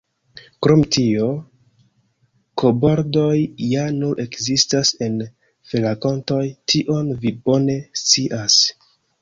[0.65, 1.25] Krom tio,
[2.61, 5.21] koboldoj ja nur ekzistas en
[5.75, 6.43] ferakontoj;
[6.75, 8.59] tion vi bone scias.